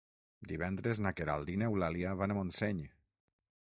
Divendres 0.51 1.03
na 1.07 1.13
Queralt 1.21 1.53
i 1.55 1.59
n'Eulàlia 1.63 2.17
van 2.25 2.35
a 2.37 2.43
Montseny. 2.43 2.85